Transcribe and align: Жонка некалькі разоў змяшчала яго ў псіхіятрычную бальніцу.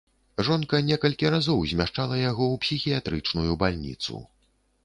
Жонка 0.45 0.79
некалькі 0.87 1.29
разоў 1.35 1.59
змяшчала 1.73 2.15
яго 2.31 2.45
ў 2.53 2.65
псіхіятрычную 2.65 3.51
бальніцу. 3.65 4.25